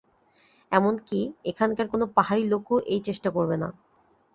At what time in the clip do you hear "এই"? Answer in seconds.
2.87-3.01